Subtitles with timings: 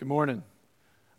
[0.00, 0.42] Good morning.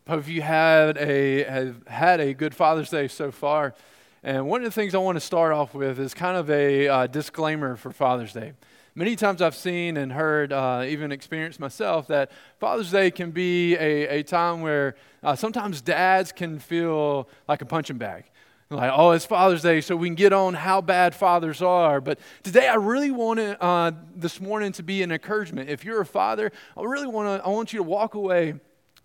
[0.07, 3.76] Hope you had a have had a good Father's Day so far.
[4.23, 6.88] And one of the things I want to start off with is kind of a
[6.88, 8.54] uh, disclaimer for Father's Day.
[8.96, 13.75] Many times I've seen and heard, uh, even experienced myself, that Father's Day can be
[13.75, 18.23] a, a time where uh, sometimes dads can feel like a punching bag.
[18.71, 22.02] Like, oh, it's Father's Day, so we can get on how bad fathers are.
[22.02, 25.70] But today, I really want uh, this morning, to be an encouragement.
[25.70, 28.55] If you're a father, I really want to, I want you to walk away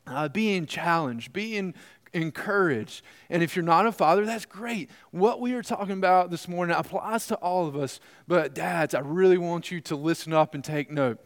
[0.06, 1.74] uh, being challenged, being
[2.12, 3.02] encouraged.
[3.28, 4.90] And if you're not a father, that's great.
[5.10, 8.00] What we are talking about this morning applies to all of us.
[8.26, 11.18] But dads, I really want you to listen up and take note.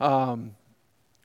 [0.00, 0.56] Um,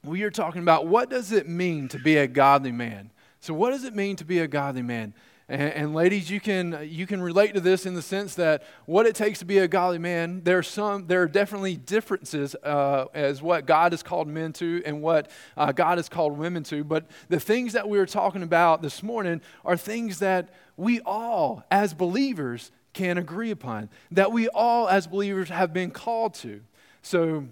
[0.03, 3.11] we are talking about what does it mean to be a godly man.
[3.41, 5.13] So, what does it mean to be a godly man?
[5.49, 9.07] And, and, ladies, you can, you can relate to this in the sense that what
[9.07, 13.05] it takes to be a godly man, there are, some, there are definitely differences uh,
[13.15, 16.83] as what God has called men to and what uh, God has called women to.
[16.83, 21.63] But the things that we are talking about this morning are things that we all,
[21.71, 26.61] as believers, can agree upon, that we all, as believers, have been called to.
[27.01, 27.47] So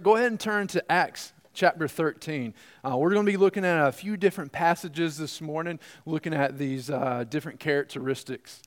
[0.00, 2.54] go ahead and turn to Acts chapter 13.
[2.84, 6.58] Uh, we're going to be looking at a few different passages this morning, looking at
[6.58, 8.62] these uh, different characteristics.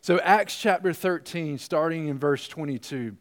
[0.00, 3.16] So, Acts chapter 13, starting in verse 22.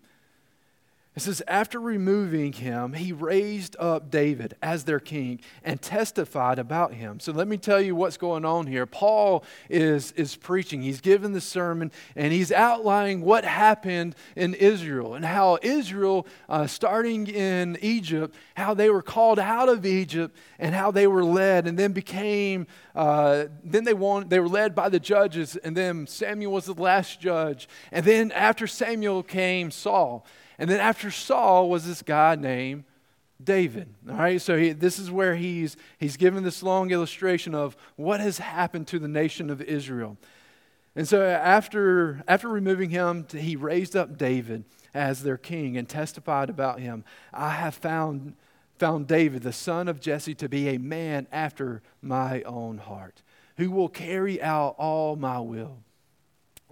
[1.16, 6.94] It says, After removing him, he raised up David as their king and testified about
[6.94, 7.22] him.
[7.22, 8.86] So let me tell you what's going on here.
[8.86, 15.14] Paul is, is preaching, he's given the sermon, and he's outlining what happened in Israel
[15.14, 20.76] and how Israel, uh, starting in Egypt, how they were called out of Egypt and
[20.76, 24.90] how they were led and then became, uh, then they, won, they were led by
[24.90, 27.70] the judges, and then Samuel was the last judge.
[27.94, 30.26] And then after Samuel came Saul.
[30.58, 32.86] And then after Saul was this guy named
[33.44, 33.94] David.
[34.10, 38.20] All right, so he, this is where he's, he's given this long illustration of what
[38.20, 40.18] has happened to the nation of Israel.
[40.96, 46.50] And so after, after removing him, he raised up David as their king and testified
[46.50, 47.04] about him.
[47.34, 48.36] I have found,
[48.80, 53.22] found David, the son of Jesse, to be a man after my own heart,
[53.58, 55.80] who will carry out all my will.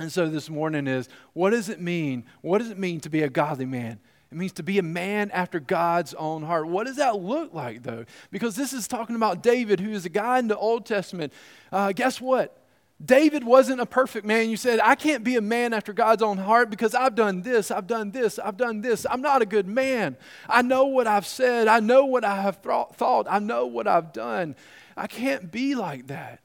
[0.04, 2.26] And so this morning is what does it mean?
[2.42, 4.00] What does it mean to be a godly man?
[4.30, 6.68] It means to be a man after God's own heart.
[6.68, 8.04] What does that look like, though?
[8.30, 11.32] Because this is talking about David, who is a guy in the Old Testament.
[11.72, 12.58] Uh, guess what?
[13.04, 14.50] David wasn't a perfect man.
[14.50, 17.72] You said, I can't be a man after God's own heart because I've done this,
[17.72, 19.06] I've done this, I've done this.
[19.10, 20.18] I'm not a good man.
[20.50, 24.12] I know what I've said, I know what I have thought, I know what I've
[24.12, 24.58] done.
[24.98, 26.43] I can't be like that.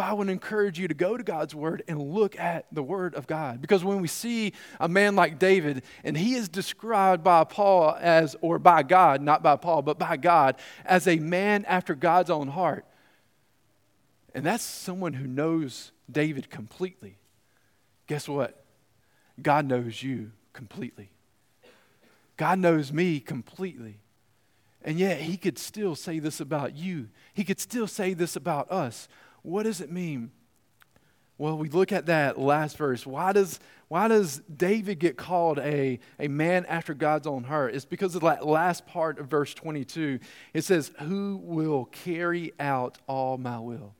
[0.00, 3.14] But I would encourage you to go to God's Word and look at the Word
[3.14, 3.60] of God.
[3.60, 8.34] Because when we see a man like David, and he is described by Paul as,
[8.40, 10.56] or by God, not by Paul, but by God,
[10.86, 12.86] as a man after God's own heart.
[14.34, 17.18] And that's someone who knows David completely.
[18.06, 18.64] Guess what?
[19.42, 21.10] God knows you completely.
[22.38, 23.98] God knows me completely.
[24.82, 27.08] And yet, he could still say this about you.
[27.34, 29.06] He could still say this about us.
[29.42, 30.30] What does it mean?
[31.40, 33.06] Well, we look at that last verse.
[33.06, 37.74] Why does, why does David get called a, a man after God's own heart?
[37.74, 40.18] It's because of that last part of verse 22.
[40.52, 43.94] It says, Who will carry out all my will?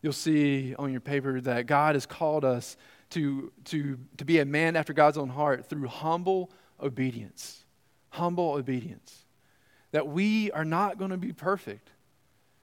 [0.00, 2.78] You'll see on your paper that God has called us
[3.10, 6.50] to, to, to be a man after God's own heart through humble
[6.80, 7.64] obedience.
[8.08, 9.26] Humble obedience.
[9.92, 11.90] That we are not going to be perfect.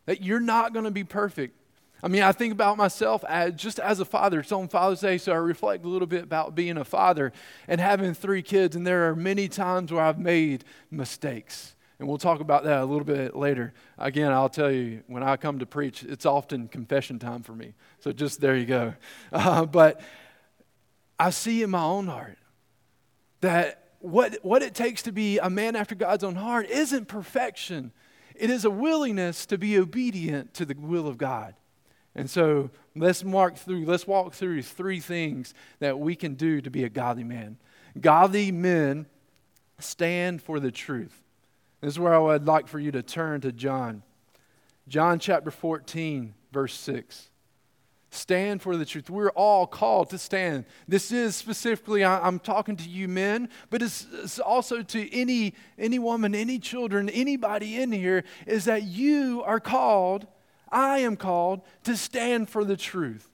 [0.08, 1.56] That you're not going to be perfect.
[2.04, 4.40] I mean, I think about myself as, just as a father.
[4.42, 7.32] It's on Father's Day, so I reflect a little bit about being a father
[7.68, 8.76] and having three kids.
[8.76, 11.76] And there are many times where I've made mistakes.
[12.00, 13.74] And we'll talk about that a little bit later.
[13.98, 17.74] Again, I'll tell you, when I come to preach, it's often confession time for me.
[18.00, 18.94] So just there you go.
[19.32, 20.02] Uh, but
[21.20, 22.38] I see in my own heart
[23.42, 27.92] that what, what it takes to be a man after God's own heart isn't perfection,
[28.36, 31.56] it is a willingness to be obedient to the will of God.
[32.18, 36.72] And so let's mark through, let's walk through three things that we can do to
[36.72, 37.58] be a godly man.
[38.02, 39.06] Godly men
[39.80, 41.24] stand for the truth.
[41.80, 44.02] This is where I would like for you to turn to John.
[44.88, 47.30] John chapter 14, verse 6.
[48.10, 49.12] Stand for the truth.
[49.12, 50.66] We're all called to stand.
[50.88, 56.34] This is specifically, I'm talking to you men, but it's, also to any, any woman,
[56.34, 60.26] any children, anybody in here, is that you are called
[60.72, 63.30] I am called to stand for the truth.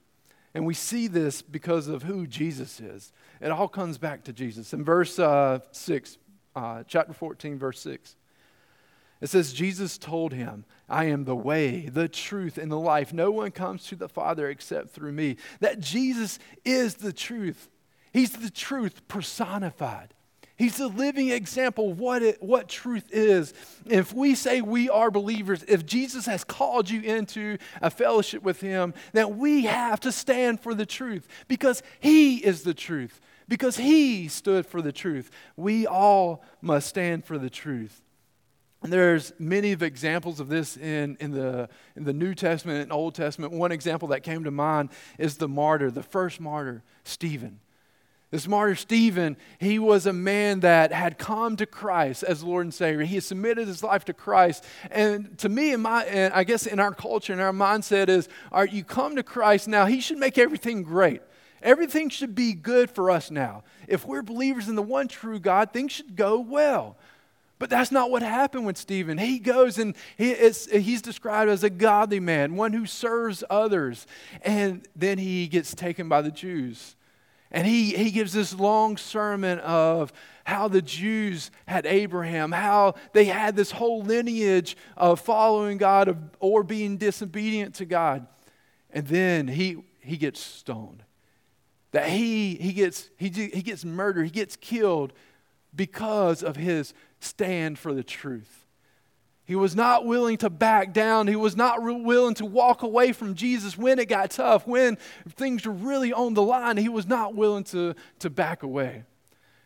[0.54, 3.12] And we see this because of who Jesus is.
[3.40, 4.72] It all comes back to Jesus.
[4.72, 6.18] In verse uh, 6,
[6.54, 8.14] uh, chapter 14, verse 6,
[9.20, 13.12] It says, Jesus told him, I am the way, the truth, and the life.
[13.12, 15.36] No one comes to the Father except through me.
[15.58, 17.68] That Jesus is the truth.
[18.12, 20.13] He's the truth personified.
[20.56, 23.52] He's the living example of what, it, what truth is.
[23.86, 28.60] If we say we are believers, if Jesus has called you into a fellowship with
[28.60, 33.78] Him, then we have to stand for the truth because He is the truth, because
[33.78, 35.30] He stood for the truth.
[35.56, 38.00] We all must stand for the truth.
[38.84, 42.92] And there's many of examples of this in, in, the, in the New Testament and
[42.92, 43.54] Old Testament.
[43.54, 47.60] One example that came to mind is the martyr, the first martyr, Stephen.
[48.34, 52.74] This martyr Stephen, he was a man that had come to Christ as Lord and
[52.74, 53.04] Savior.
[53.04, 54.64] He submitted his life to Christ.
[54.90, 58.28] And to me, in my, and I guess in our culture and our mindset is,
[58.50, 61.22] all right, you come to Christ now, he should make everything great.
[61.62, 63.62] Everything should be good for us now.
[63.86, 66.96] If we're believers in the one true God, things should go well.
[67.60, 69.16] But that's not what happened with Stephen.
[69.16, 74.08] He goes and he he's described as a godly man, one who serves others.
[74.42, 76.96] And then he gets taken by the Jews.
[77.54, 80.12] And he, he gives this long sermon of
[80.42, 86.64] how the Jews had Abraham, how they had this whole lineage of following God or
[86.64, 88.26] being disobedient to God.
[88.90, 91.04] And then he, he gets stoned.
[91.92, 95.12] That he, he, gets, he, he gets murdered, he gets killed
[95.72, 98.63] because of his stand for the truth.
[99.46, 101.26] He was not willing to back down.
[101.26, 104.96] He was not willing to walk away from Jesus when it got tough, when
[105.36, 106.78] things were really on the line.
[106.78, 109.04] He was not willing to, to back away.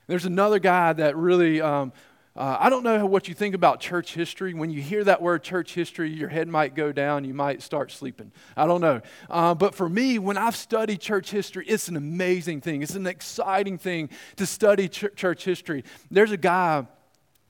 [0.08, 1.92] There's another guy that really, um,
[2.34, 4.52] uh, I don't know what you think about church history.
[4.52, 7.24] When you hear that word church history, your head might go down.
[7.24, 8.32] You might start sleeping.
[8.56, 9.00] I don't know.
[9.30, 12.82] Uh, but for me, when I've studied church history, it's an amazing thing.
[12.82, 15.84] It's an exciting thing to study ch- church history.
[16.10, 16.84] There's a guy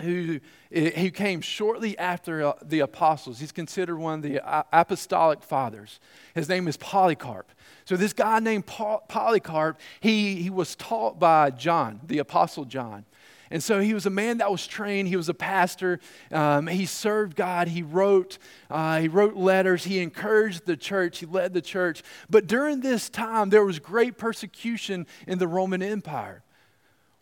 [0.02, 0.40] who,
[0.72, 3.40] who came shortly after uh, the apostles.
[3.40, 6.00] He's considered one of the uh, apostolic fathers.
[6.34, 7.50] His name is Polycarp.
[7.84, 13.04] So, this guy named Polycarp, he, he was taught by John, the apostle John.
[13.50, 15.08] And so he was a man that was trained.
[15.08, 16.00] He was a pastor.
[16.30, 17.68] Um, he served God.
[17.68, 18.38] He wrote.
[18.68, 19.84] Uh, he wrote letters.
[19.84, 21.18] He encouraged the church.
[21.18, 22.02] He led the church.
[22.28, 26.42] But during this time, there was great persecution in the Roman Empire.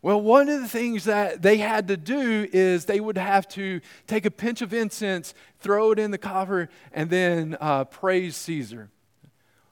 [0.06, 3.80] Well, one of the things that they had to do is they would have to
[4.06, 8.88] take a pinch of incense, throw it in the coffer, and then uh, praise Caesar.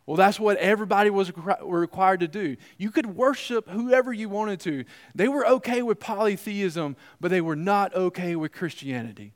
[0.07, 1.31] Well, that's what everybody was
[1.63, 2.57] required to do.
[2.79, 4.85] You could worship whoever you wanted to.
[5.15, 9.35] They were okay with polytheism, but they were not okay with Christianity.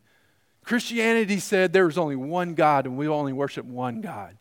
[0.64, 4.36] Christianity said there was only one God and we only worship one God.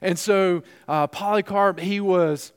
[0.00, 2.52] And so uh, Polycarp, he was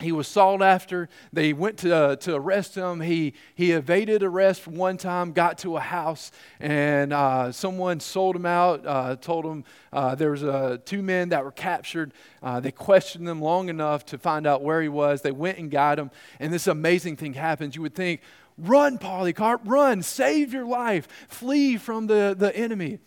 [0.00, 1.08] he was sought after.
[1.32, 3.00] They went to, uh, to arrest him.
[3.00, 8.46] He, he evaded arrest one time, got to a house, and uh, someone sold him
[8.46, 12.12] out, uh, told him uh, there was uh, two men that were captured.
[12.42, 15.22] Uh, they questioned them long enough to find out where he was.
[15.22, 17.76] They went and got him, and this amazing thing happens.
[17.76, 18.20] You would think,
[18.56, 22.98] run, Polycarp, run, save your life, flee from the, the enemy.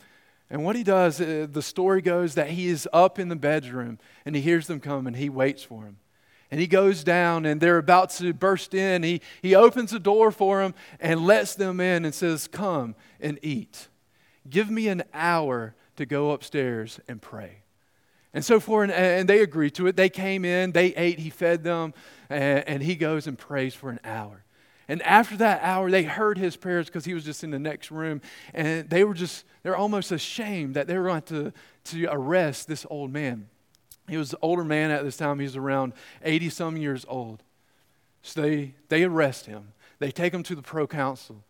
[0.50, 4.36] And what he does, the story goes that he is up in the bedroom, and
[4.36, 5.98] he hears them come, and he waits for him.
[6.53, 9.01] And he goes down and they're about to burst in.
[9.01, 13.39] He, he opens the door for them and lets them in and says, Come and
[13.41, 13.88] eat.
[14.47, 17.63] Give me an hour to go upstairs and pray.
[18.36, 19.95] And so for an, and they agreed to it.
[19.95, 21.95] They came in, they ate, he fed them,
[22.29, 24.43] and, and he goes and prays for an hour.
[24.88, 27.89] And after that hour, they heard his prayers because he was just in the next
[27.89, 28.22] room.
[28.53, 31.51] And they were just, they're almost ashamed that they were going to,
[31.86, 33.48] to arrest this old man.
[34.07, 35.39] He was an older man at this time.
[35.39, 35.93] He was around
[36.24, 37.43] 80 some years old.
[38.22, 39.74] So they, they arrest him.
[40.00, 41.43] They take him to the proconsul.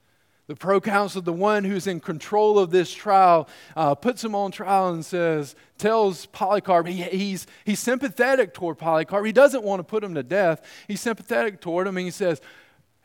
[0.47, 4.89] The proconsul, the one who's in control of this trial, uh, puts him on trial
[4.89, 9.25] and says, tells Polycarp, he, he's, he's sympathetic toward Polycarp.
[9.25, 10.61] He doesn't want to put him to death.
[10.87, 12.41] He's sympathetic toward him, and he says,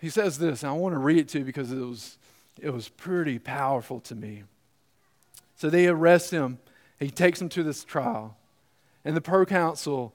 [0.01, 2.19] he says this, I want to read it to you because it was,
[2.61, 4.43] it was pretty powerful to me.
[5.57, 6.59] So they arrest him.
[6.99, 8.37] He takes him to this trial.
[9.05, 10.15] And the proconsul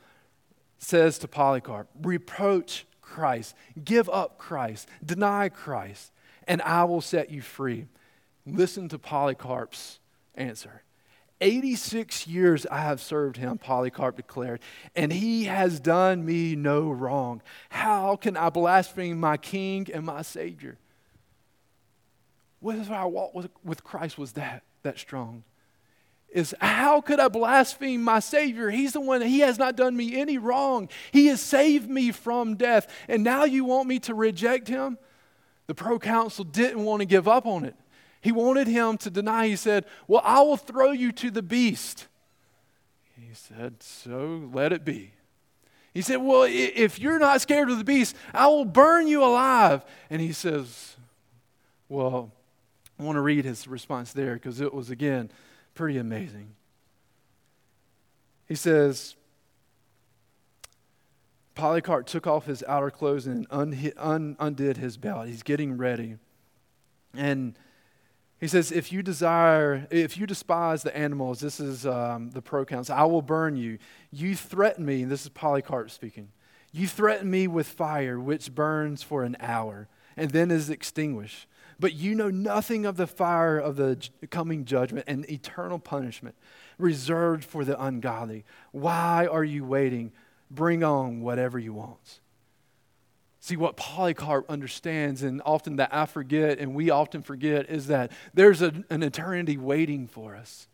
[0.78, 6.12] says to Polycarp, Reproach Christ, give up Christ, deny Christ,
[6.48, 7.88] and I will set you free.
[8.46, 10.00] Listen to Polycarp's
[10.36, 10.84] answer.
[11.42, 14.62] 86 years I have served him, Polycarp declared,
[14.96, 17.42] and he has done me no wrong.
[17.70, 20.78] How can I blaspheme my king and my savior?
[22.60, 25.44] What if our walk with Christ was that, that strong?
[26.34, 28.70] Is how could I blaspheme my Savior?
[28.70, 30.90] He's the one, that He has not done me any wrong.
[31.12, 32.88] He has saved me from death.
[33.08, 34.98] And now you want me to reject Him?
[35.68, 37.76] The proconsul didn't want to give up on it.
[38.24, 39.48] He wanted him to deny.
[39.48, 42.08] He said, Well, I will throw you to the beast.
[43.18, 45.12] He said, So let it be.
[45.94, 49.84] He said, Well, if you're not scared of the beast, I will burn you alive.
[50.10, 50.96] And he says,
[51.90, 52.32] Well,
[52.98, 55.30] I want to read his response there because it was, again,
[55.74, 56.56] pretty amazing.
[58.48, 59.16] He says,
[61.56, 65.28] Polycarp took off his outer clothes and un- undid his belt.
[65.28, 66.18] He's getting ready.
[67.16, 67.58] And
[68.40, 72.96] he says, if you desire, if you despise the animals, this is um, the proconsul,
[72.96, 73.78] I will burn you.
[74.12, 76.30] You threaten me, this is Polycarp speaking.
[76.72, 79.88] You threaten me with fire, which burns for an hour
[80.18, 81.48] and then is extinguished.
[81.84, 83.98] But you know nothing of the fire of the
[84.30, 86.34] coming judgment and eternal punishment
[86.78, 88.46] reserved for the ungodly.
[88.72, 90.14] Why are you waiting?
[90.50, 92.22] Bring on whatever you want.
[93.42, 98.14] See, what Polycarp understands, and often that I forget, and we often forget, is that
[98.34, 100.70] there's a, an eternity waiting for us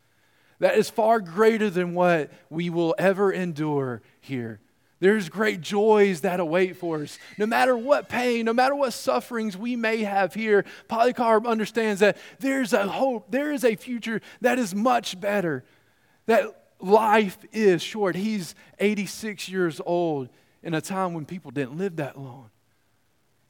[0.59, 4.59] that is far greater than what we will ever endure here.
[4.99, 7.17] There's great joys that await for us.
[7.37, 12.17] No matter what pain, no matter what sufferings we may have here, Polycarp understands that
[12.39, 15.63] there's a hope, there is a future that is much better.
[16.25, 18.15] That life is short.
[18.15, 20.29] He's 86 years old
[20.61, 22.49] in a time when people didn't live that long.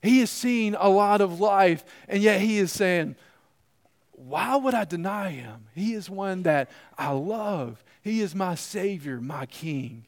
[0.01, 3.15] He has seen a lot of life, and yet he is saying,
[4.11, 5.65] Why would I deny him?
[5.73, 7.83] He is one that I love.
[8.01, 10.05] He is my Savior, my King.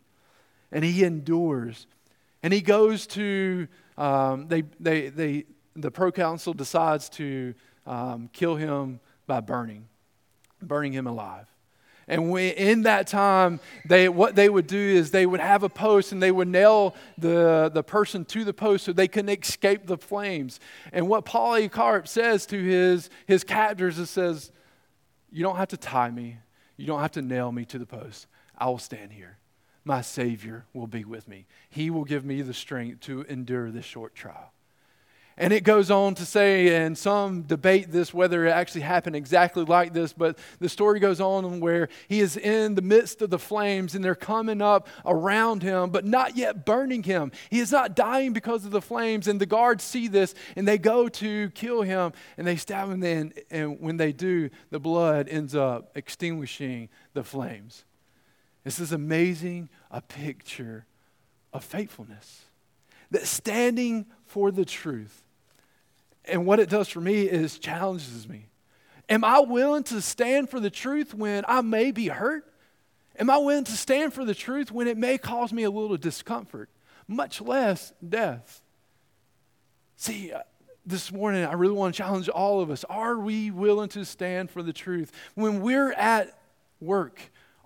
[0.72, 1.88] And he endures.
[2.44, 7.54] And he goes to, um, they, they, they, the proconsul decides to
[7.86, 9.88] um, kill him by burning,
[10.62, 11.48] burning him alive.
[12.08, 16.12] And in that time, they, what they would do is they would have a post
[16.12, 19.98] and they would nail the, the person to the post so they couldn't escape the
[19.98, 20.60] flames.
[20.92, 24.51] And what Polycarp says to his, his captors is says,
[25.32, 26.38] you don't have to tie me.
[26.75, 28.28] You don't have to nail me to the post.
[28.58, 29.38] I will stand here.
[29.84, 31.46] My Savior will be with me.
[31.70, 34.52] He will give me the strength to endure this short trial.
[35.38, 39.64] And it goes on to say, and some debate this whether it actually happened exactly
[39.64, 43.40] like this, but the story goes on where he is in the midst of the
[43.40, 47.32] flames and they're coming up around him, but not yet burning him.
[47.50, 50.78] He is not dying because of the flames, and the guards see this and they
[50.78, 53.00] go to kill him and they stab him.
[53.00, 57.86] Then, and when they do, the blood ends up extinguishing the flames.
[58.63, 60.86] This is amazing, a picture
[61.53, 62.46] of faithfulness.
[63.10, 65.24] That standing for the truth
[66.25, 68.46] and what it does for me is challenges me.
[69.10, 72.46] Am I willing to stand for the truth when I may be hurt?
[73.20, 75.98] Am I willing to stand for the truth when it may cause me a little
[75.98, 76.70] discomfort,
[77.08, 78.62] much less death?
[79.98, 80.41] See, uh,
[80.86, 82.84] this morning I really want to challenge all of us.
[82.86, 85.12] Are we willing to stand for the truth?
[85.36, 86.39] When we're at
[86.80, 87.20] work,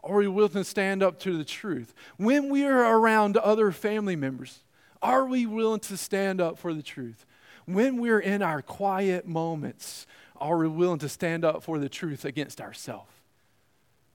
[0.05, 1.93] are we willing to stand up to the truth?
[2.17, 4.59] When we are around other family members,
[5.01, 7.25] are we willing to stand up for the truth?
[7.65, 10.05] when we're in our quiet moments,
[10.37, 13.11] are we willing to stand up for the truth against ourselves?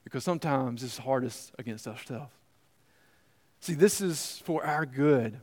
[0.05, 2.33] Because sometimes it's hardest against ourselves.
[3.61, 5.41] See, this is for our good.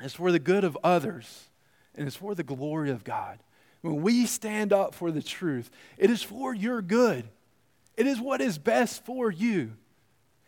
[0.00, 1.48] It's for the good of others,
[1.94, 3.38] and it's for the glory of God.
[3.82, 7.28] When we stand up for the truth, it is for your good.
[7.96, 9.72] It is what is best for you.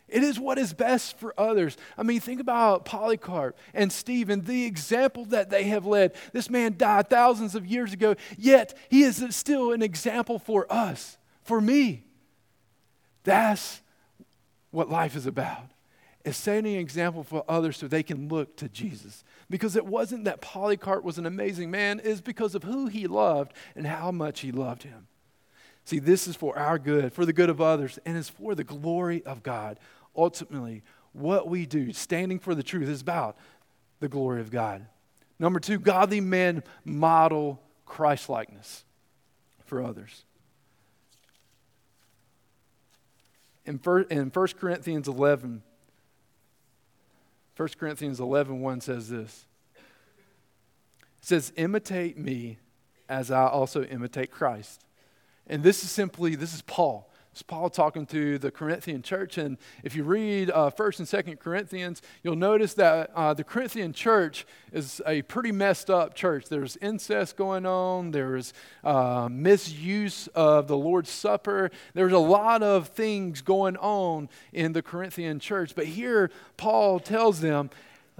[0.07, 1.75] It is what is best for others.
[1.97, 6.15] I mean, think about Polycarp and Stephen, the example that they have led.
[6.31, 11.17] This man died thousands of years ago, yet he is still an example for us,
[11.43, 12.05] for me.
[13.23, 13.81] That's
[14.71, 15.71] what life is about.
[16.23, 19.23] Is setting an example for others so they can look to Jesus.
[19.49, 23.53] Because it wasn't that Polycarp was an amazing man, is because of who he loved
[23.75, 25.07] and how much he loved him.
[25.87, 28.65] See, this is for our good, for the good of others, and it's for the
[28.65, 29.79] glory of God
[30.17, 33.37] ultimately, what we do, standing for the truth, is about
[34.01, 34.85] the glory of God.
[35.39, 38.83] Number two, godly men model Christlikeness
[39.63, 40.25] for others.
[43.65, 44.27] In 1
[44.59, 45.63] Corinthians 11,
[47.55, 49.45] 1 Corinthians 11, 1 says this.
[49.77, 52.57] It says, imitate me
[53.07, 54.83] as I also imitate Christ.
[55.47, 57.09] And this is simply, this is Paul.
[57.37, 59.37] It's Paul talking to the Corinthian church.
[59.37, 63.93] And if you read uh, 1st and 2nd Corinthians, you'll notice that uh, the Corinthian
[63.93, 66.49] church is a pretty messed up church.
[66.49, 71.69] There's incest going on, there's uh, misuse of the Lord's Supper.
[71.93, 75.75] There's a lot of things going on in the Corinthian church.
[75.75, 77.69] But here, Paul tells them,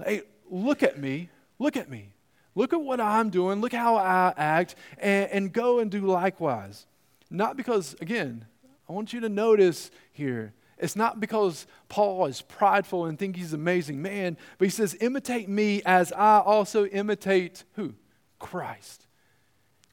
[0.04, 2.12] hey, look at me, look at me.
[2.54, 6.86] Look at what I'm doing, look how I act, and, and go and do likewise.
[7.30, 8.46] Not because, again,
[8.88, 13.52] I want you to notice here, it's not because Paul is prideful and think he's
[13.52, 17.94] an amazing man, but he says, imitate me as I also imitate who?
[18.38, 19.06] Christ.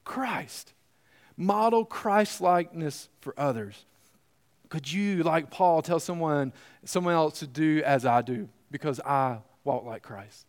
[0.03, 0.73] Christ.
[1.35, 3.85] Model Christ likeness for others.
[4.69, 6.53] Could you, like Paul, tell someone,
[6.85, 10.45] someone else to do as I do because I walk like Christ?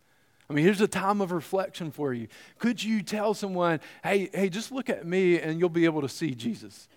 [0.49, 2.29] I mean, here's a time of reflection for you.
[2.59, 6.09] Could you tell someone, hey, hey, just look at me and you'll be able to
[6.09, 6.89] see Jesus?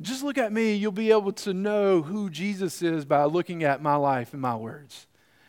[0.00, 3.80] Just look at me, you'll be able to know who Jesus is by looking at
[3.80, 5.06] my life and my words.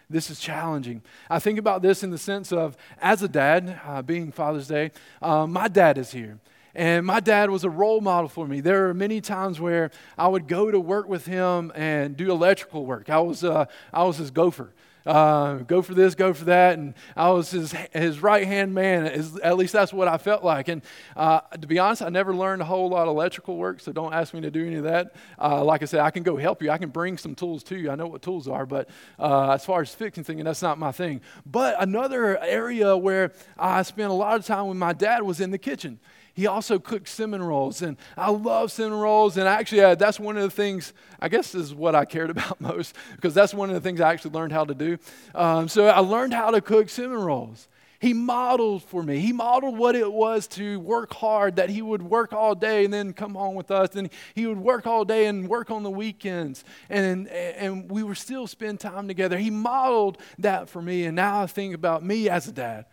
[0.09, 1.01] This is challenging.
[1.29, 4.91] I think about this in the sense of, as a dad, uh, being Father's Day,
[5.21, 6.39] uh, my dad is here.
[6.73, 8.61] And my dad was a role model for me.
[8.61, 12.85] There are many times where I would go to work with him and do electrical
[12.85, 13.09] work.
[13.09, 14.71] I was, uh, I was his gopher.
[15.07, 16.77] Uh, go for this, go for that.
[16.77, 19.05] And I was his, his right hand man.
[19.41, 20.67] at least that's what I felt like.
[20.67, 20.81] And
[21.15, 24.13] uh, to be honest, I never learned a whole lot of electrical work, so don't
[24.13, 25.15] ask me to do any of that.
[25.41, 26.69] Uh, like I said, I can go help you.
[26.69, 27.89] I can bring some tools to you.
[27.89, 30.91] I know what tools are, but uh, as far as fixing things, that's not my
[30.91, 31.21] thing.
[31.45, 35.51] But another area where I spent a lot of time with my dad was in
[35.51, 35.99] the kitchen
[36.37, 37.81] he also cooked cinnamon rolls.
[37.81, 39.37] And I love cinnamon rolls.
[39.37, 42.61] And actually, uh, that's one of the things, I guess, is what I cared about
[42.61, 44.99] most because that's one of the things I actually learned how to do.
[45.33, 47.67] Um, so I learned how to cook cinnamon rolls.
[47.99, 49.17] He modeled for me.
[49.17, 52.93] He modeled what it was to work hard, that he would work all day and
[52.93, 53.95] then come home with us.
[53.95, 56.63] And he would work all day and work on the weekends.
[56.87, 59.39] And, and we would still spend time together.
[59.39, 61.05] He modeled that for me.
[61.05, 62.85] And now I think about me as a dad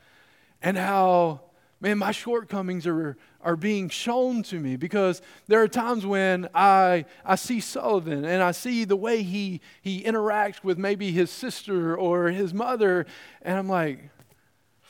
[0.63, 1.43] and how
[1.85, 7.05] man, my shortcomings are, are being shown to me because there are times when I,
[7.27, 11.95] I see Sullivan and I see the way he, he interacts with maybe his sister
[11.95, 13.05] or his mother,
[13.43, 14.09] and I'm like,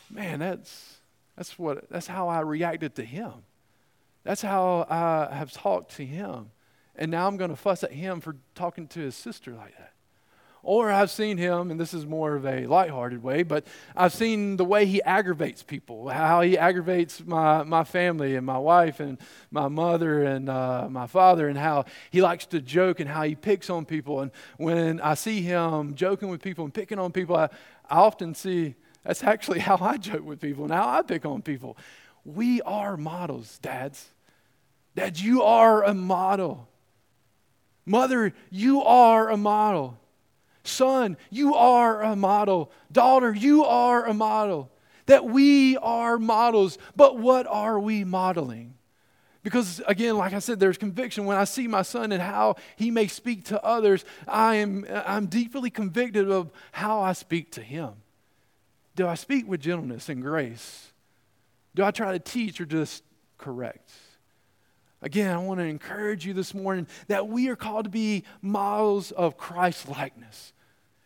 [0.08, 0.98] man, that's,
[1.36, 3.32] that's, what, that's how I reacted to him.
[4.22, 6.52] That's how I have talked to him.
[6.94, 9.93] And now I'm going to fuss at him for talking to his sister like that.
[10.64, 14.56] Or I've seen him, and this is more of a lighthearted way, but I've seen
[14.56, 19.18] the way he aggravates people, how he aggravates my, my family and my wife and
[19.50, 23.34] my mother and uh, my father, and how he likes to joke and how he
[23.34, 24.20] picks on people.
[24.20, 27.50] And when I see him joking with people and picking on people, I,
[27.88, 28.74] I often see
[29.04, 31.76] that's actually how I joke with people and how I pick on people.
[32.24, 34.08] We are models, dads.
[34.96, 36.68] Dads, you are a model.
[37.84, 39.98] Mother, you are a model.
[40.64, 42.72] Son, you are a model.
[42.90, 44.70] Daughter, you are a model.
[45.06, 48.74] That we are models, but what are we modeling?
[49.42, 51.26] Because again, like I said, there's conviction.
[51.26, 55.26] When I see my son and how he may speak to others, I am I'm
[55.26, 57.90] deeply convicted of how I speak to him.
[58.96, 60.92] Do I speak with gentleness and grace?
[61.74, 63.04] Do I try to teach or just
[63.36, 63.92] correct?
[65.02, 69.10] Again, I want to encourage you this morning that we are called to be models
[69.12, 70.53] of Christ likeness.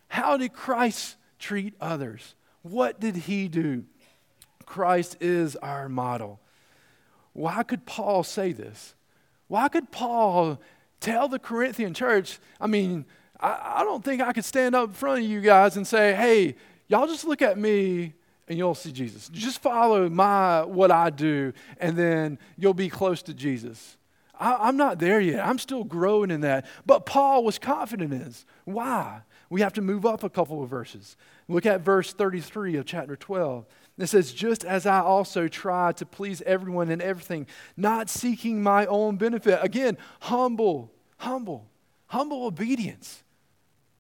[0.09, 2.35] How did Christ treat others?
[2.63, 3.85] What did he do?
[4.67, 6.41] Christ is our model.
[7.33, 8.95] Why could Paul say this?
[9.47, 10.61] Why could Paul
[11.01, 12.39] tell the Corinthian church?
[12.61, 13.07] I mean,
[13.41, 16.15] I, I, don't think I could stand up in front of you guys and say,
[16.15, 16.57] hey,
[16.89, 18.15] y'all just look at me
[18.49, 19.29] and you'll see Jesus.
[19.33, 23.97] Just follow my what I do, and then you'll be close to Jesus.
[24.41, 25.47] I, am not there yet.
[25.47, 26.67] I'm still growing in that.
[26.87, 28.47] But Paul was confident in this.
[28.65, 29.23] Why?
[29.51, 31.17] We have to move up a couple of verses.
[31.49, 33.67] Look at verse 33 of chapter 12.
[33.97, 38.87] It says, Just as I also try to please everyone in everything, not seeking my
[38.87, 39.59] own benefit.
[39.63, 41.69] Again, humble, humble,
[42.07, 43.23] humble obedience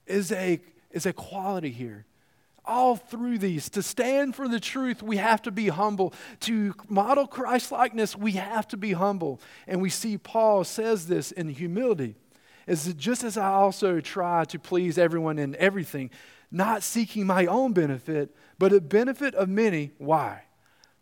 [0.07, 2.05] is a, is a quality here
[2.69, 3.71] all through these.
[3.71, 6.13] To stand for the truth, we have to be humble.
[6.41, 9.41] To model Christ likeness, we have to be humble.
[9.67, 12.15] And we see Paul says this in humility.
[12.69, 16.11] Is just as I also try to please everyone in everything,
[16.51, 19.93] not seeking my own benefit, but a benefit of many.
[19.97, 20.43] Why?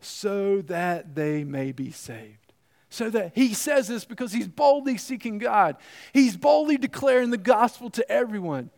[0.01, 2.53] So that they may be saved.
[2.89, 5.77] So that he says this because he's boldly seeking God.
[6.13, 8.71] He's boldly declaring the gospel to everyone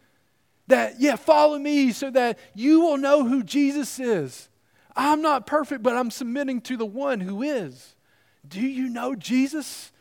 [0.66, 4.48] that, yeah, follow me so that you will know who Jesus is.
[4.96, 7.94] I'm not perfect, but I'm submitting to the one who is.
[8.46, 9.92] Do you know Jesus?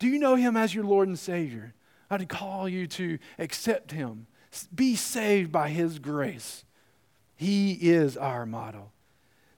[0.00, 1.74] Do you know him as your Lord and Savior?
[2.10, 4.26] I'd call you to accept him,
[4.74, 6.64] be saved by his grace.
[7.36, 8.92] He is our model.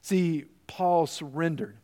[0.02, 1.76] See, Paul surrendered.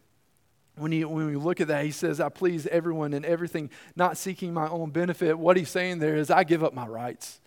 [0.77, 4.17] When, he, when we look at that, he says, I please everyone and everything, not
[4.17, 5.39] seeking my own benefit.
[5.39, 7.41] What he's saying there is, I give up my rights.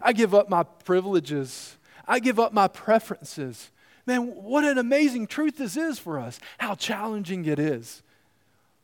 [0.00, 1.76] I give up my privileges.
[2.06, 3.70] I give up my preferences.
[4.06, 6.40] Man, what an amazing truth this is for us.
[6.58, 8.02] How challenging it is.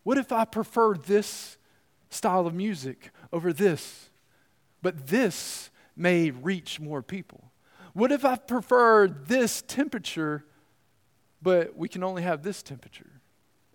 [0.02, 1.56] What if I prefer this
[2.10, 4.10] style of music over this,
[4.82, 7.52] but this may reach more people?
[7.92, 10.44] What if I prefer this temperature,
[11.40, 13.20] but we can only have this temperature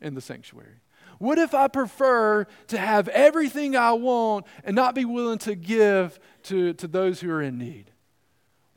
[0.01, 0.81] in the sanctuary?
[1.19, 6.19] What if I prefer to have everything I want and not be willing to give
[6.43, 7.91] to, to those who are in need?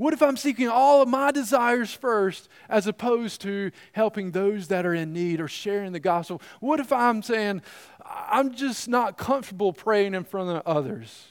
[0.00, 4.86] What if I'm seeking all of my desires first as opposed to helping those that
[4.86, 6.40] are in need or sharing the gospel?
[6.58, 7.60] What if I'm saying,
[8.06, 11.26] I'm just not comfortable praying in front of others?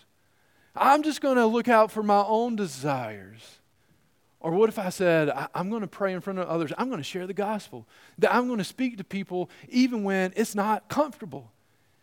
[0.76, 3.58] I'm just going to look out for my own desires.
[4.40, 6.72] Or what if I said, I, am going to pray in front of others?
[6.78, 7.88] I'm going to share the gospel.
[8.20, 11.52] That I'm going to speak to people even when it's not comfortable.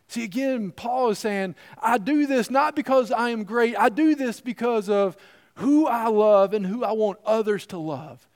[0.09, 4.15] See, again, Paul is saying, I do this not because I am great, I do
[4.15, 5.15] this because of
[5.57, 8.27] who I love and who I want others to love.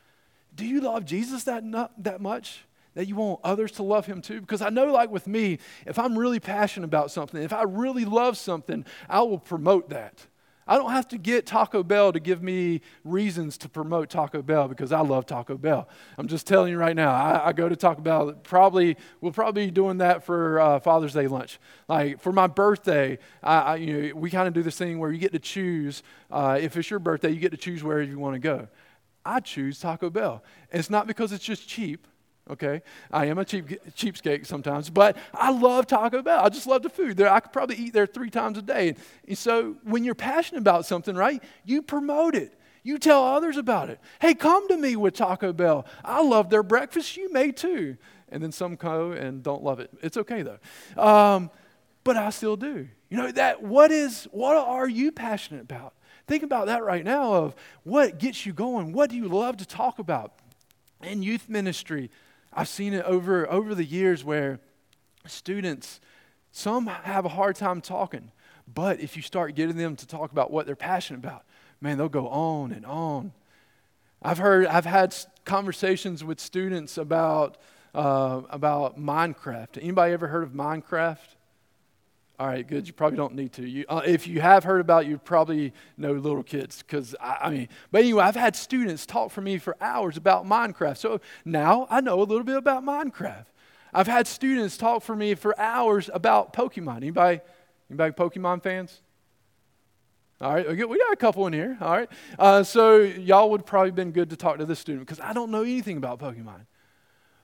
[0.56, 2.66] Do you love Jesus that, not, that much?
[2.96, 4.42] That you want others to love him too?
[4.42, 8.06] Because I know, like with me, if I'm really passionate about something, if I really
[8.06, 10.26] love something, I will promote that.
[10.68, 14.68] I don't have to get Taco Bell to give me reasons to promote Taco Bell
[14.68, 15.90] because I love Taco Bell.
[16.18, 17.12] I'm just telling you right now.
[17.12, 18.34] I, I go to Taco Bell.
[18.44, 21.60] Probably we'll probably be doing that for uh, Father's Day lunch.
[21.88, 25.12] Like for my birthday, I, I you know we kind of do this thing where
[25.12, 26.04] you get to choose.
[26.30, 28.68] Uh, if it's your birthday, you get to choose where you want to go.
[29.26, 32.08] I choose Taco Bell, and it's not because it's just cheap
[32.50, 32.82] okay?
[33.12, 36.44] I am a cheap, cheapskate sometimes, but I love Taco Bell.
[36.44, 37.18] I just love the food.
[37.18, 38.96] There, I could probably eat there three times a day.
[39.28, 42.58] And so when you're passionate about something, right, you promote it.
[42.84, 44.00] You tell others about it.
[44.20, 45.86] Hey, come to me with Taco Bell.
[46.04, 47.16] I love their breakfast.
[47.16, 47.98] You may too.
[48.30, 49.92] And then some go and don't love it.
[50.02, 50.58] It's okay though.
[51.02, 51.52] Um,
[52.04, 52.88] but I still do.
[53.10, 55.94] You know that what is what are you passionate about?
[56.28, 58.94] Think about that right now of what gets you going.
[58.94, 60.34] What do you love to talk about?
[61.04, 62.10] In youth ministry,
[62.54, 64.60] I've seen it over, over the years where
[65.26, 66.02] students,
[66.52, 68.32] some have a hard time talking,
[68.74, 71.44] but if you start getting them to talk about what they're passionate about,
[71.80, 73.32] man, they'll go on and on.
[74.22, 77.58] I've heard, I've had conversations with students about,
[77.96, 79.78] uh, about Minecraft.
[79.82, 81.18] Anybody ever heard of Minecraft?
[82.42, 82.88] All right, good.
[82.88, 83.70] You probably don't need to.
[83.70, 86.82] You, uh, if you have heard about you probably know little kids.
[86.82, 90.44] Because, I, I, mean, but anyway, I've had students talk for me for hours about
[90.44, 90.98] Minecraft.
[90.98, 93.46] So now I know a little bit about Minecraft.
[93.94, 96.98] I've had students talk for me for hours about Pokemon.
[96.98, 97.42] Anybody,
[97.92, 99.04] anybody Pokemon fans?
[100.42, 101.78] All right, we got a couple in here.
[101.80, 102.10] All right.
[102.40, 105.52] Uh, so y'all would probably been good to talk to this student because I don't
[105.52, 106.66] know anything about Pokemon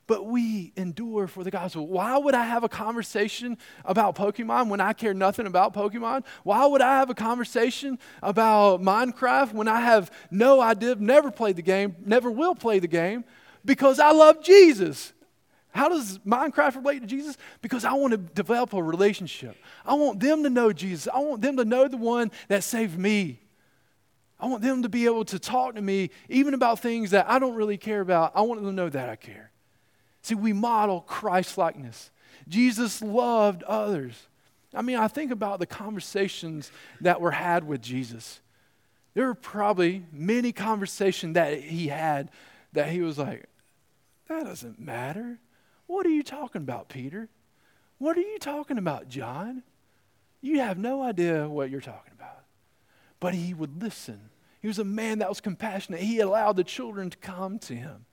[0.07, 1.85] but we endure for the gospel.
[1.85, 6.23] Why would I have a conversation about Pokemon when I care nothing about Pokemon?
[6.43, 11.57] Why would I have a conversation about Minecraft when I have no idea, never played
[11.57, 13.25] the game, never will play the game?
[13.65, 15.11] Because I love Jesus.
[15.71, 17.37] How does Minecraft relate to Jesus?
[17.61, 19.57] Because I want to develop a relationship.
[19.85, 21.07] I want them to know Jesus.
[21.13, 23.41] I want them to know the one that saved me.
[24.39, 27.39] I want them to be able to talk to me even about things that I
[27.39, 28.31] don't really care about.
[28.35, 29.51] I want them to know that I care.
[30.27, 32.11] See, we model Christ likeness.
[32.49, 34.27] Jesus loved others.
[34.73, 38.41] I mean, I think about the conversations that were had with Jesus.
[39.13, 42.29] There were probably many conversations that he had
[42.73, 43.45] that he was like,
[44.27, 45.39] that doesn't matter.
[45.85, 47.29] What are you talking about, Peter?
[47.97, 49.63] What are you talking about, John?
[50.41, 52.43] You have no idea what you're talking about.
[53.21, 54.29] But he would listen.
[54.61, 56.01] He was a man that was compassionate.
[56.01, 58.03] He allowed the children to come to him.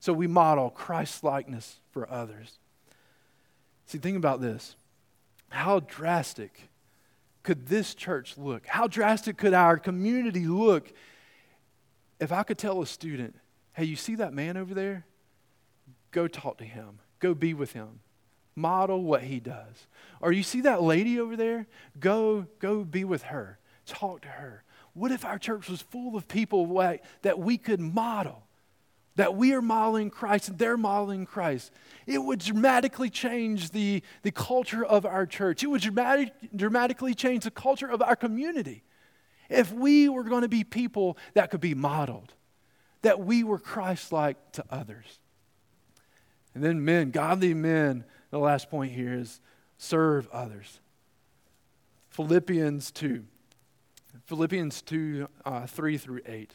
[0.00, 2.58] So we model Christ likeness for others.
[3.86, 4.76] See, think about this.
[5.50, 6.70] How drastic
[7.42, 8.66] could this church look?
[8.66, 10.92] How drastic could our community look
[12.18, 13.34] if I could tell a student,
[13.74, 15.04] hey, you see that man over there?
[16.12, 18.00] Go talk to him, go be with him.
[18.56, 19.86] Model what he does.
[20.20, 21.66] Or you see that lady over there?
[21.98, 23.58] Go, go be with her.
[23.86, 24.64] Talk to her.
[24.92, 26.66] What if our church was full of people
[27.22, 28.42] that we could model?
[29.20, 31.72] That we are modeling Christ and they're modeling Christ,
[32.06, 35.62] it would dramatically change the, the culture of our church.
[35.62, 38.82] It would dramatic, dramatically change the culture of our community.
[39.50, 42.32] If we were going to be people that could be modeled,
[43.02, 45.18] that we were Christ like to others.
[46.54, 49.38] And then, men, godly men, the last point here is
[49.76, 50.80] serve others.
[52.08, 53.22] Philippians 2.
[54.24, 56.54] Philippians 2, uh, 3 through 8.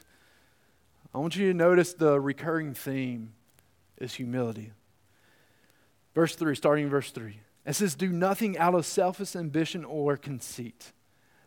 [1.15, 3.31] I want you to notice the recurring theme
[3.99, 4.73] is humility.
[6.13, 7.39] Verse 3, starting in verse 3.
[7.65, 10.91] It says, Do nothing out of selfish ambition or conceit,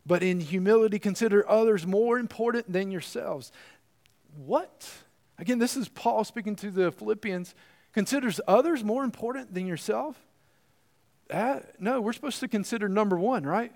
[0.06, 3.52] but in humility consider others more important than yourselves.
[4.46, 4.88] What?
[5.38, 7.54] Again, this is Paul speaking to the Philippians.
[7.92, 10.18] Considers others more important than yourself?
[11.28, 13.72] that, no, we're supposed to consider number one, right?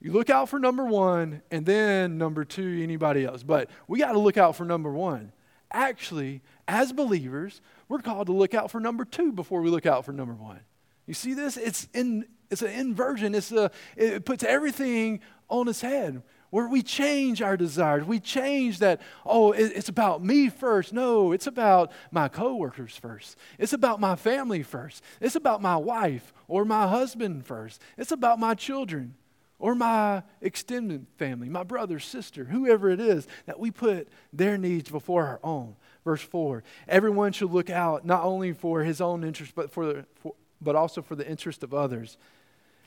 [0.00, 3.42] You look out for number one, and then number two, anybody else.
[3.42, 5.32] But we got to look out for number one.
[5.72, 10.04] Actually, as believers, we're called to look out for number two before we look out
[10.04, 10.60] for number one.
[11.06, 11.56] You see this?
[11.56, 13.34] It's in it's an inversion.
[13.34, 18.04] It's a, it puts everything on its head where we change our desires.
[18.04, 20.94] We change that, oh, it's about me first.
[20.94, 23.36] No, it's about my coworkers first.
[23.58, 25.02] It's about my family first.
[25.20, 27.82] It's about my wife or my husband first.
[27.98, 29.14] It's about my children
[29.58, 34.90] or my extended family, my brother, sister, whoever it is, that we put their needs
[34.90, 35.74] before our own.
[36.04, 40.06] Verse 4 Everyone should look out not only for his own interest, but, for, the,
[40.16, 42.16] for but also for the interest of others.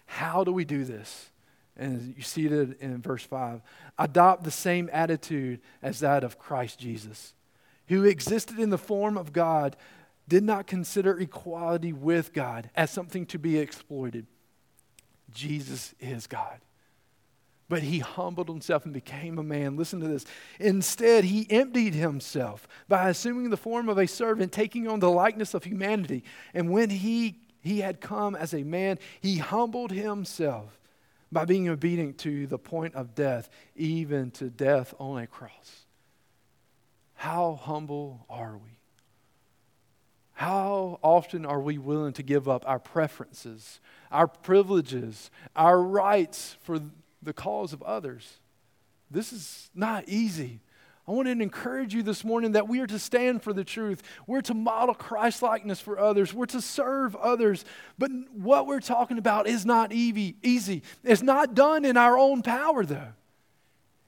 [0.05, 1.29] How do we do this?
[1.77, 3.61] And you see it in verse 5.
[3.97, 7.33] Adopt the same attitude as that of Christ Jesus,
[7.87, 9.75] who existed in the form of God,
[10.27, 14.27] did not consider equality with God as something to be exploited.
[15.33, 16.59] Jesus is God.
[17.69, 19.77] But he humbled himself and became a man.
[19.77, 20.25] Listen to this.
[20.59, 25.53] Instead, he emptied himself by assuming the form of a servant, taking on the likeness
[25.53, 26.25] of humanity.
[26.53, 28.99] And when he he had come as a man.
[29.21, 30.79] He humbled himself
[31.31, 35.85] by being obedient to the point of death, even to death on a cross.
[37.13, 38.80] How humble are we?
[40.41, 43.79] How often are we willing to give up our preferences,
[44.11, 46.79] our privileges, our rights for
[47.21, 48.39] the cause of others?
[49.11, 50.61] This is not easy.
[51.07, 54.01] I want to encourage you this morning that we are to stand for the truth.
[54.25, 56.33] We're to model Christ likeness for others.
[56.33, 57.63] We're to serve others.
[57.99, 60.81] But what we're talking about is not easy.
[61.03, 63.13] It's not done in our own power, though.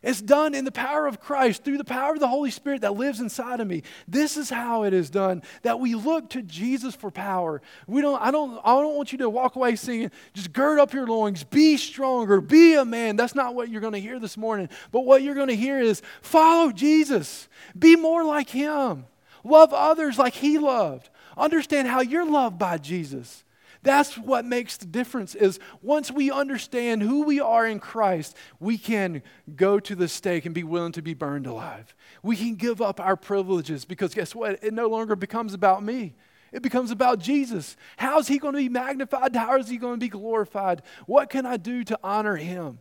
[0.03, 2.95] It's done in the power of Christ, through the power of the Holy Spirit that
[2.95, 3.83] lives inside of me.
[4.05, 5.41] This is how it is done.
[5.61, 7.61] That we look to Jesus for power.
[7.87, 10.93] We don't, I, don't, I don't want you to walk away singing, just gird up
[10.93, 13.15] your loins, be stronger, be a man.
[13.15, 14.67] That's not what you're going to hear this morning.
[14.91, 19.05] But what you're going to hear is follow Jesus, be more like him,
[19.45, 21.09] love others like he loved.
[21.37, 23.43] Understand how you're loved by Jesus.
[23.83, 28.77] That's what makes the difference is once we understand who we are in Christ, we
[28.77, 29.21] can
[29.55, 31.93] go to the stake and be willing to be burned alive.
[32.23, 34.63] We can give up our privileges because guess what?
[34.63, 36.15] It no longer becomes about me.
[36.53, 37.75] It becomes about Jesus.
[37.97, 39.35] How is he going to be magnified?
[39.35, 40.81] How is he going to be glorified?
[41.05, 42.79] What can I do to honor him?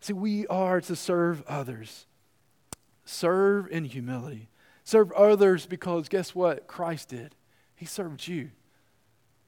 [0.00, 2.06] See, we are to serve others.
[3.06, 4.48] Serve in humility.
[4.84, 6.66] Serve others because guess what?
[6.66, 7.34] Christ did.
[7.74, 8.50] He served you.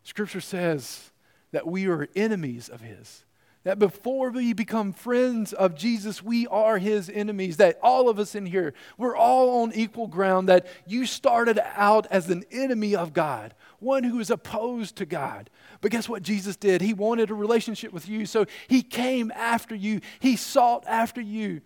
[0.03, 1.11] Scripture says
[1.53, 3.25] that we are enemies of His.
[3.65, 7.59] That before we become friends of Jesus, we are his enemies.
[7.59, 10.49] That all of us in here, we're all on equal ground.
[10.49, 15.49] That you started out as an enemy of God, one who is opposed to God.
[15.81, 16.81] But guess what Jesus did?
[16.81, 21.61] He wanted a relationship with you, so he came after you, he sought after you.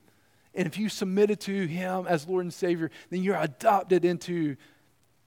[0.54, 4.56] And if you submitted to him as Lord and Savior, then you're adopted into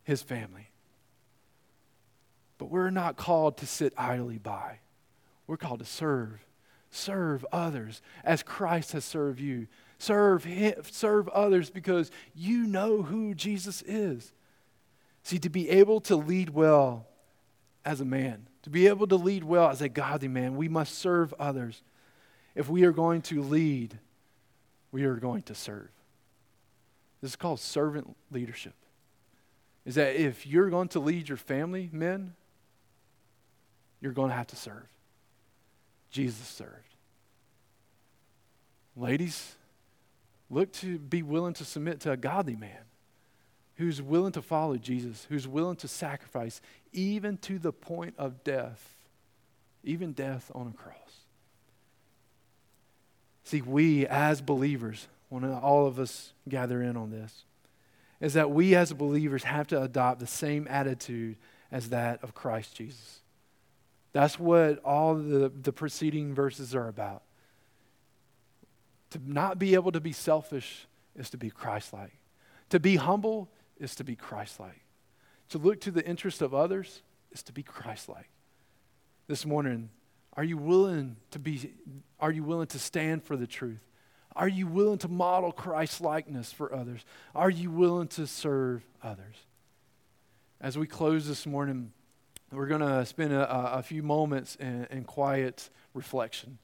[0.04, 0.69] his family.
[2.60, 4.80] But we're not called to sit idly by.
[5.48, 6.46] We're called to serve.
[6.92, 9.68] Serve others as Christ has served you.
[9.98, 14.32] Serve him, serve others because you know who Jesus is.
[15.24, 17.08] See, to be able to lead well
[17.86, 20.96] as a man, to be able to lead well as a godly man, we must
[20.96, 21.82] serve others.
[22.56, 23.98] If we are going to lead,
[24.92, 25.90] we are going to serve.
[27.22, 28.74] This is called servant leadership.
[29.86, 32.34] Is that if you're going to lead your family, men,
[34.02, 34.88] you're going to have to serve.
[36.12, 36.74] Jesus served.
[38.96, 39.56] Ladies,
[40.50, 42.86] look to be willing to submit to a godly man
[43.76, 46.60] who's willing to follow Jesus, who's willing to sacrifice
[46.92, 48.96] even to the point of death,
[49.84, 50.96] even death on a cross.
[53.46, 57.46] See, we as believers, when all of us gather in on this,
[58.20, 61.38] is that we as believers have to adopt the same attitude
[61.72, 63.22] as that of Christ Jesus.
[64.12, 67.24] That's what all the, the preceding verses are about.
[69.12, 72.18] To not be able to be selfish is to be Christ like.
[72.70, 74.86] To be humble is to be Christ like.
[75.50, 78.30] To look to the interest of others is to be Christ like.
[79.28, 79.90] This morning,
[80.34, 81.74] are you willing to be
[82.20, 83.80] are you willing to stand for the truth?
[84.36, 87.04] Are you willing to model Christ likeness for others?
[87.36, 89.36] Are you willing to serve others?
[90.62, 91.94] As we close this morning,
[92.52, 96.58] we're going to spend a, a, few moments in, in quiet reflection.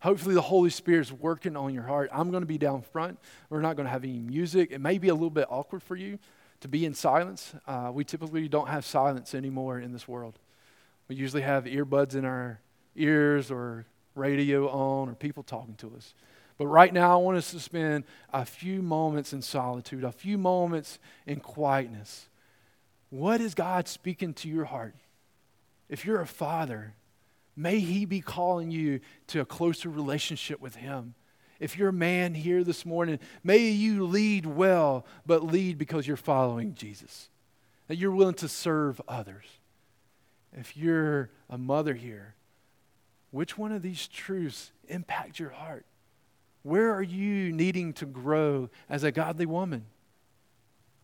[0.00, 2.08] Hopefully, the Holy Spirit is working on your heart.
[2.12, 3.18] I'm going to be down front.
[3.50, 4.70] We're not going to have any music.
[4.72, 6.18] It may be a little bit awkward for you
[6.60, 7.54] to be in silence.
[7.66, 10.38] Uh, we typically don't have silence anymore in this world.
[11.08, 12.60] We usually have earbuds in our
[12.96, 16.14] ears or radio on or people talking to us.
[16.56, 20.36] But right now, I want us to spend a few moments in solitude, a few
[20.36, 22.28] moments in quietness.
[23.08, 24.94] What is God speaking to your heart?
[25.90, 26.94] If you're a father,
[27.56, 31.14] may He be calling you to a closer relationship with Him.
[31.58, 36.16] If you're a man here this morning, may you lead well, but lead because you're
[36.16, 37.28] following Jesus,
[37.88, 39.44] that you're willing to serve others.
[40.52, 42.34] If you're a mother here,
[43.30, 45.84] which one of these truths impact your heart?
[46.62, 49.86] Where are you needing to grow as a godly woman?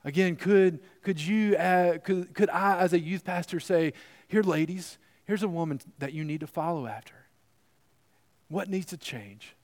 [0.07, 3.92] Again, could, could you, uh, could, could I, as a youth pastor, say,
[4.29, 7.27] here, ladies, here's a woman that you need to follow after?
[8.47, 9.57] What needs to change?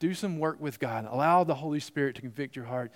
[0.00, 1.06] Do some work with God.
[1.08, 2.90] Allow the Holy Spirit to convict your heart.